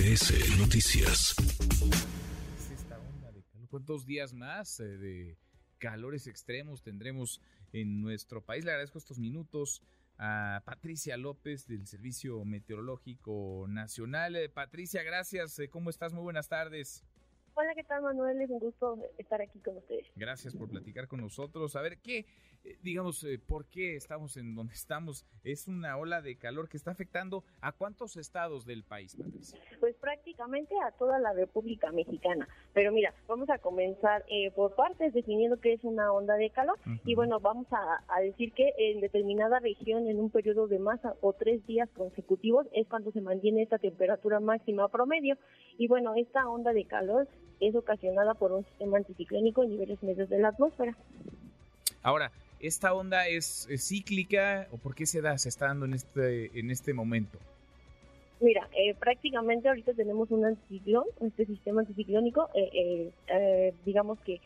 MBS 0.00 0.58
Noticias. 0.58 1.34
¿Cuántos 3.68 4.06
días 4.06 4.32
más 4.32 4.80
eh, 4.80 4.96
de 4.96 5.36
calores 5.76 6.26
extremos 6.26 6.82
tendremos 6.82 7.42
en 7.74 8.00
nuestro 8.00 8.42
país? 8.42 8.64
Le 8.64 8.70
agradezco 8.70 8.96
estos 8.96 9.18
minutos 9.18 9.82
a 10.16 10.62
Patricia 10.64 11.18
López 11.18 11.66
del 11.66 11.86
Servicio 11.86 12.42
Meteorológico 12.46 13.66
Nacional. 13.68 14.36
Eh, 14.36 14.48
Patricia, 14.48 15.02
gracias. 15.02 15.58
Eh, 15.58 15.68
¿Cómo 15.68 15.90
estás? 15.90 16.14
Muy 16.14 16.22
buenas 16.22 16.48
tardes. 16.48 17.04
Hola, 17.54 17.74
¿qué 17.74 17.84
tal, 17.84 18.02
Manuel? 18.02 18.40
Es 18.40 18.48
un 18.48 18.58
gusto 18.58 18.98
estar 19.18 19.42
aquí 19.42 19.58
con 19.58 19.76
ustedes. 19.76 20.06
Gracias 20.16 20.54
por 20.54 20.68
platicar 20.68 21.08
con 21.08 21.20
nosotros. 21.20 21.76
A 21.76 21.82
ver, 21.82 21.98
¿qué, 21.98 22.24
eh, 22.64 22.78
digamos, 22.82 23.22
eh, 23.24 23.38
por 23.38 23.66
qué 23.66 23.96
estamos 23.96 24.36
en 24.36 24.54
donde 24.54 24.74
estamos? 24.74 25.26
Es 25.44 25.68
una 25.68 25.98
ola 25.98 26.22
de 26.22 26.38
calor 26.38 26.68
que 26.68 26.76
está 26.76 26.92
afectando 26.92 27.44
a 27.60 27.72
cuántos 27.72 28.16
estados 28.16 28.64
del 28.64 28.84
país, 28.84 29.16
Patricia. 29.16 29.58
Pues 29.78 29.96
prácticamente 29.96 30.74
a 30.86 30.92
toda 30.92 31.18
la 31.18 31.32
República 31.32 31.90
Mexicana. 31.92 32.48
Pero 32.72 32.92
mira, 32.92 33.12
vamos 33.26 33.50
a 33.50 33.58
comenzar 33.58 34.24
eh, 34.28 34.50
por 34.52 34.74
partes 34.74 35.12
definiendo 35.12 35.60
qué 35.60 35.74
es 35.74 35.84
una 35.84 36.12
onda 36.12 36.36
de 36.36 36.50
calor. 36.50 36.78
Y 37.04 37.14
bueno, 37.14 37.40
vamos 37.40 37.66
a, 37.72 38.04
a, 38.08 38.20
decir 38.20 38.52
que 38.52 38.72
en 38.78 39.00
determinada 39.00 39.58
región, 39.58 40.06
en 40.06 40.18
un 40.18 40.30
periodo 40.30 40.66
de 40.68 40.78
más 40.78 41.00
o 41.20 41.32
tres 41.32 41.66
días 41.66 41.88
consecutivos, 41.90 42.66
es 42.72 42.86
cuando 42.86 43.10
se 43.12 43.20
mantiene 43.20 43.62
esta 43.62 43.78
temperatura 43.78 44.40
máxima 44.40 44.88
promedio. 44.88 45.36
Y 45.76 45.88
bueno, 45.88 46.14
esta 46.14 46.48
onda 46.48 46.72
de 46.72 46.84
calor 46.84 47.28
es 47.60 47.74
ocasionada 47.74 48.34
por 48.34 48.52
un 48.52 48.64
sistema 48.64 48.98
anticiclónico 48.98 49.62
en 49.62 49.70
niveles 49.70 50.02
medios 50.02 50.28
de 50.28 50.38
la 50.38 50.48
atmósfera. 50.48 50.96
Ahora, 52.02 52.32
¿esta 52.60 52.94
onda 52.94 53.28
es, 53.28 53.66
es, 53.70 53.86
cíclica 53.88 54.66
o 54.72 54.78
por 54.78 54.94
qué 54.94 55.06
se 55.06 55.20
da, 55.20 55.36
se 55.38 55.48
está 55.48 55.66
dando 55.66 55.84
en 55.84 55.94
este, 55.94 56.58
en 56.58 56.70
este 56.70 56.94
momento? 56.94 57.38
Mira, 58.40 58.68
eh, 58.74 58.94
prácticamente 58.94 59.68
ahorita 59.68 59.92
tenemos 59.92 60.30
un 60.30 60.46
anticiclón, 60.46 61.04
este 61.20 61.44
sistema 61.44 61.82
anticiclónico, 61.82 62.48
eh, 62.54 62.70
eh, 62.72 63.12
eh 63.28 63.74
digamos 63.84 64.18
que 64.20 64.40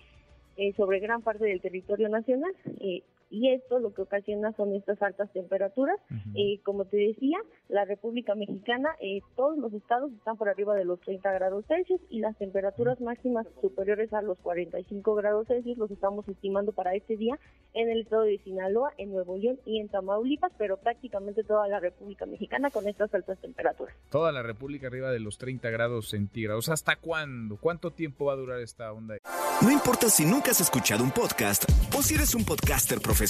sobre 0.77 1.01
gran 1.01 1.21
parte 1.21 1.45
del 1.45 1.61
territorio 1.61 2.09
nacional 2.09 2.55
y 3.35 3.51
esto 3.51 3.81
lo 3.81 3.93
que 3.93 4.03
ocasiona 4.03 4.53
son 4.53 4.75
estas 4.75 5.03
altas 5.03 5.33
temperaturas. 5.33 5.99
Uh 6.09 6.15
-huh. 6.15 6.33
eh, 6.37 6.61
como 6.63 6.85
te 6.85 6.97
decía, 6.97 7.39
la 7.69 7.85
República 7.85 8.37
Mexicana, 8.37 8.91
eh, 9.01 9.23
todos 9.35 9.59
los 9.59 9.73
estados 9.73 10.13
están 10.13 10.37
por 10.37 10.49
arriba 10.49 10.75
de 10.77 10.85
los 10.85 11.01
30 11.01 11.33
grados 11.33 11.65
Celsius 11.67 12.01
y 12.11 12.21
las 12.21 12.37
temperaturas 12.39 13.01
máximas 13.01 13.47
superiores 13.61 14.13
a 14.13 14.23
los 14.23 14.39
45 14.39 15.15
grados 15.17 15.49
Celsius 15.49 15.79
los 15.79 15.91
estamos 15.91 16.29
estimando 16.29 16.71
para 16.71 16.95
este 16.95 17.17
día 17.17 17.37
en 17.73 17.91
el 17.91 18.03
estado 18.03 18.23
de 18.23 18.39
Sinaloa, 18.39 18.93
en 18.99 19.11
Nuevo 19.11 19.37
León 19.37 19.59
y 19.67 19.81
en 19.81 19.89
Tamaulipas, 19.89 20.53
pero 20.57 20.77
prácticamente 20.77 21.43
toda 21.43 21.67
la 21.67 21.81
República 21.81 22.27
Mexicana 22.27 22.71
con 22.71 22.87
estas 22.87 23.13
altas 23.13 23.39
temperaturas. 23.41 23.97
Toda 24.11 24.31
la 24.31 24.43
República 24.43 24.87
arriba 24.87 25.11
de 25.11 25.19
los 25.19 25.39
30 25.39 25.71
grados 25.71 26.11
centígrados. 26.11 26.69
¿Hasta 26.69 26.95
cuándo? 26.97 27.57
¿Cuánto 27.57 27.91
tiempo 27.91 28.27
va 28.27 28.35
a 28.35 28.37
durar 28.37 28.61
esta 28.61 28.93
onda? 28.93 29.17
No 29.61 29.71
importa 29.71 30.09
si 30.09 30.25
nunca 30.25 30.53
has 30.53 30.61
escuchado 30.61 31.03
un 31.03 31.11
podcast 31.11 31.65
o 31.97 32.03
si 32.03 32.15
eres 32.15 32.35
un 32.35 32.45
podcaster 32.45 33.01
profesional. 33.01 33.24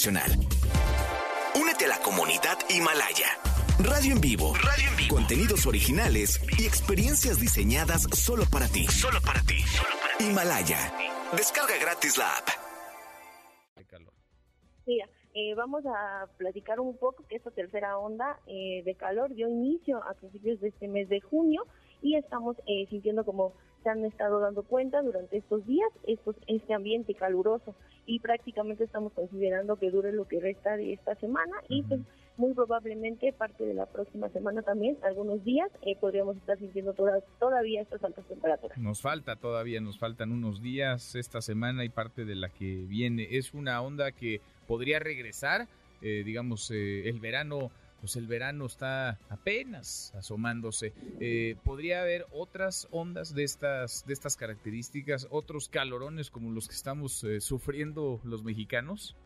Únete 1.54 1.84
a 1.84 1.88
la 1.88 1.98
comunidad 1.98 2.58
Himalaya. 2.68 3.28
Radio 3.78 4.14
en 4.14 4.20
vivo. 4.20 4.52
Radio 4.54 4.88
en 4.90 4.96
vivo. 4.96 5.14
Contenidos 5.14 5.66
originales 5.66 6.40
y 6.58 6.66
experiencias 6.66 7.38
diseñadas 7.38 8.02
solo 8.12 8.44
para 8.50 8.66
ti. 8.66 8.88
Solo 8.88 9.20
para 9.20 9.40
ti. 9.42 9.60
Solo 9.60 9.94
para 10.02 10.18
ti. 10.18 10.24
Himalaya. 10.24 10.78
Descarga 11.36 11.76
gratis 11.80 12.18
la 12.18 12.28
app. 12.38 12.48
Mira, 14.84 15.08
eh, 15.32 15.54
vamos 15.54 15.84
a 15.86 16.26
platicar 16.38 16.80
un 16.80 16.96
poco 16.98 17.24
que 17.28 17.36
esta 17.36 17.52
tercera 17.52 17.96
onda 17.96 18.40
eh, 18.48 18.82
de 18.84 18.96
calor 18.96 19.32
dio 19.32 19.48
inicio 19.48 20.02
a 20.02 20.14
principios 20.14 20.60
de 20.60 20.70
este 20.70 20.88
mes 20.88 21.08
de 21.08 21.20
junio 21.20 21.68
y 22.04 22.16
estamos 22.16 22.56
eh, 22.66 22.86
sintiendo 22.90 23.24
como 23.24 23.54
se 23.82 23.88
han 23.88 24.04
estado 24.04 24.38
dando 24.38 24.62
cuenta 24.62 25.02
durante 25.02 25.38
estos 25.38 25.66
días 25.66 25.88
estos, 26.06 26.36
este 26.46 26.74
ambiente 26.74 27.14
caluroso 27.14 27.74
y 28.06 28.20
prácticamente 28.20 28.84
estamos 28.84 29.12
considerando 29.12 29.76
que 29.76 29.90
dure 29.90 30.12
lo 30.12 30.28
que 30.28 30.38
resta 30.38 30.76
de 30.76 30.92
esta 30.92 31.14
semana 31.16 31.56
uh 31.62 31.64
-huh. 31.64 31.78
y 31.78 31.82
pues 31.82 32.00
muy 32.36 32.52
probablemente 32.52 33.32
parte 33.32 33.64
de 33.64 33.74
la 33.74 33.86
próxima 33.86 34.28
semana 34.30 34.62
también, 34.62 34.98
algunos 35.02 35.44
días, 35.44 35.70
eh, 35.82 35.96
podríamos 36.00 36.36
estar 36.36 36.58
sintiendo 36.58 36.92
toda, 36.92 37.20
todavía 37.38 37.80
estas 37.80 38.02
altas 38.02 38.26
temperaturas. 38.26 38.76
Nos 38.78 39.00
falta 39.00 39.36
todavía, 39.36 39.80
nos 39.80 39.98
faltan 39.98 40.32
unos 40.32 40.60
días 40.60 41.14
esta 41.14 41.40
semana 41.40 41.84
y 41.84 41.88
parte 41.88 42.24
de 42.24 42.34
la 42.34 42.48
que 42.48 42.84
viene. 42.88 43.28
Es 43.30 43.54
una 43.54 43.80
onda 43.82 44.10
que 44.10 44.40
podría 44.66 44.98
regresar, 44.98 45.68
eh, 46.02 46.22
digamos, 46.24 46.70
eh, 46.70 47.08
el 47.08 47.20
verano 47.20 47.70
pues 48.04 48.16
el 48.16 48.26
verano 48.26 48.66
está 48.66 49.18
apenas 49.30 50.12
asomándose. 50.14 50.92
Eh, 51.20 51.56
¿Podría 51.64 52.02
haber 52.02 52.26
otras 52.32 52.86
ondas 52.90 53.34
de 53.34 53.44
estas, 53.44 54.06
de 54.06 54.12
estas 54.12 54.36
características, 54.36 55.26
otros 55.30 55.70
calorones 55.70 56.30
como 56.30 56.50
los 56.50 56.68
que 56.68 56.74
estamos 56.74 57.24
eh, 57.24 57.40
sufriendo 57.40 58.20
los 58.22 58.44
mexicanos? 58.44 59.16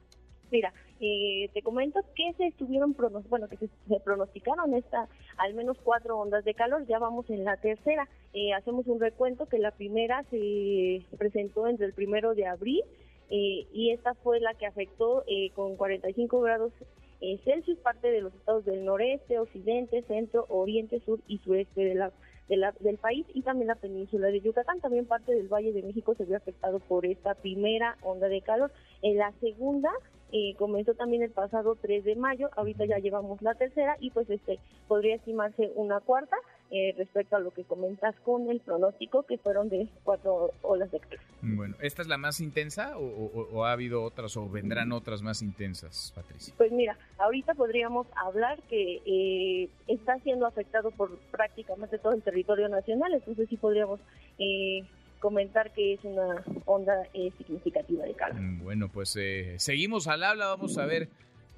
Mira, 0.53 0.73
eh, 1.01 1.51
te 1.55 1.61
comento 1.63 1.99
que 2.15 2.33
se 2.35 2.47
estuvieron, 2.47 2.95
bueno, 3.29 3.49
que 3.49 3.57
se, 3.57 3.69
pronosticaron 4.05 4.73
esta, 4.75 5.09
al 5.39 5.55
menos 5.55 5.77
cuatro 5.83 6.17
ondas 6.17 6.45
de 6.45 6.55
calor, 6.55 6.87
ya 6.87 7.01
vamos 7.01 7.29
en 7.31 7.43
la 7.43 7.57
tercera. 7.57 8.09
Eh, 8.33 8.53
hacemos 8.53 8.87
un 8.87 9.01
recuento 9.01 9.47
que 9.47 9.59
la 9.59 9.73
primera 9.73 10.23
se 10.31 11.05
presentó 11.19 11.67
entre 11.67 11.87
el 11.87 11.95
primero 11.95 12.37
de 12.37 12.47
abril 12.47 12.85
y 13.29 13.91
esta 13.91 14.15
fue 14.15 14.39
la 14.41 14.55
que 14.55 14.67
afectó 14.67 15.23
con 15.55 15.77
45 15.77 16.41
grados 16.41 16.73
eh, 17.21 17.41
Celsius, 17.45 17.79
parte 17.79 18.11
de 18.11 18.21
los 18.21 18.35
estados 18.35 18.65
del 18.65 18.85
noreste, 18.85 19.39
occidente, 19.39 20.03
centro, 20.03 20.47
oriente, 20.49 21.01
sur 21.01 21.21
y 21.27 21.39
sureste 21.39 21.85
de 21.85 21.95
la, 21.95 22.13
de 22.49 22.57
la, 22.57 22.73
del 22.81 22.99
país 22.99 23.27
y 23.35 23.43
también 23.43 23.69
la 23.69 23.75
península 23.75 24.29
de 24.29 24.41
Yucatán. 24.41 24.81
También 24.81 25.07
parte 25.07 25.35
del 25.35 25.49
Valle 25.49 25.73
de 25.73 25.83
México 25.83 26.15
se 26.15 26.25
vio 26.25 26.37
afectado 26.37 26.79
por 26.79 27.07
esta 27.07 27.35
primera 27.35 27.97
onda 28.03 28.29
de 28.29 28.41
calor. 28.43 28.71
En 29.03 29.17
la 29.17 29.33
segunda 29.41 29.91
eh, 30.31 30.55
comenzó 30.59 30.95
también 30.95 31.23
el 31.23 31.31
pasado 31.31 31.77
3 31.81 32.05
de 32.05 32.15
mayo, 32.15 32.51
ahorita 32.55 32.85
ya 32.85 32.99
llevamos 32.99 33.41
la 33.41 33.55
tercera 33.55 33.97
y 33.99 34.11
pues 34.11 34.29
este 34.29 34.59
podría 34.87 35.17
estimarse 35.17 35.73
una 35.75 36.01
cuarta 36.01 36.37
eh, 36.71 36.95
respecto 36.97 37.37
a 37.37 37.41
lo 37.41 37.51
que 37.51 37.65
comentas 37.65 38.15
con 38.25 38.51
el 38.51 38.61
pronóstico 38.61 39.25
que 39.25 39.39
fueron 39.39 39.69
de 39.69 39.89
cuatro 40.05 40.53
olas 40.63 40.91
de 40.91 41.01
calor. 41.01 41.19
Bueno, 41.43 41.77
¿esta 41.81 42.03
es 42.03 42.09
la 42.09 42.19
más 42.19 42.41
intensa 42.41 42.99
o, 42.99 43.05
o, 43.05 43.49
o, 43.53 43.65
ha 43.65 43.73
habido 43.73 44.03
otras 44.03 44.37
o 44.37 44.49
vendrán 44.49 44.93
otras 44.93 45.23
más 45.23 45.43
intensas, 45.43 46.13
Patricia? 46.15 46.53
Pues 46.57 46.73
mira, 46.73 46.99
ahorita 47.19 47.55
podríamos 47.55 48.07
hablar 48.17 48.61
que 48.69 49.01
eh, 49.07 49.71
está 49.87 50.19
siendo 50.21 50.47
afectado 50.47 50.91
por 50.91 51.17
prácticamente 51.31 51.99
todo 51.99 52.13
el 52.13 52.23
territorio 52.23 52.69
nacional, 52.69 53.15
entonces 53.15 53.49
sí 53.49 53.57
podríamos 53.57 54.01
eh, 54.39 54.83
comentar 55.21 55.73
que 55.73 55.95
es 55.95 56.05
una 56.05 56.45
onda 56.65 56.95
eh, 57.15 57.31
significativa 57.39 58.05
de 58.05 58.15
calor. 58.15 58.39
Bueno, 58.63 58.89
pues 58.89 59.17
eh, 59.17 59.55
seguimos 59.59 60.07
al 60.07 60.23
habla, 60.23 60.47
vamos 60.47 60.79
a 60.79 60.87
ver, 60.87 61.09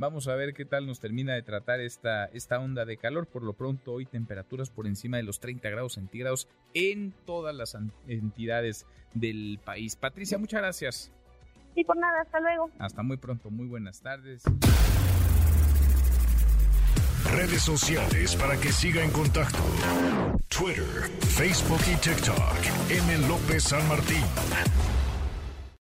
vamos 0.00 0.26
a 0.28 0.34
ver 0.34 0.54
qué 0.54 0.64
tal 0.64 0.86
nos 0.86 0.98
termina 0.98 1.34
de 1.34 1.42
tratar 1.42 1.80
esta, 1.80 2.24
esta 2.26 2.58
onda 2.58 2.84
de 2.84 2.96
calor. 2.96 3.26
Por 3.26 3.44
lo 3.44 3.52
pronto, 3.52 3.92
hoy 3.92 4.06
temperaturas 4.06 4.70
por 4.70 4.86
encima 4.86 5.18
de 5.18 5.22
los 5.22 5.38
30 5.38 5.68
grados 5.70 5.92
centígrados 5.92 6.48
en 6.74 7.12
todas 7.26 7.54
las 7.54 7.76
entidades 8.08 8.86
del 9.14 9.60
país. 9.64 9.94
Patricia, 9.94 10.38
muchas 10.38 10.62
gracias. 10.62 11.12
Sí, 11.74 11.84
por 11.84 11.96
nada, 11.96 12.22
hasta 12.22 12.40
luego. 12.40 12.70
Hasta 12.78 13.02
muy 13.02 13.18
pronto, 13.18 13.50
muy 13.50 13.68
buenas 13.68 14.00
tardes. 14.00 14.42
Redes 17.32 17.62
sociales 17.62 18.34
para 18.34 18.56
que 18.56 18.72
siga 18.72 19.04
en 19.04 19.10
contacto: 19.10 19.58
Twitter, 20.48 21.08
Facebook 21.20 21.80
y 21.86 21.96
TikTok. 21.96 22.90
M. 22.90 23.28
López 23.28 23.62
San 23.64 23.86
Martín. 23.86 24.24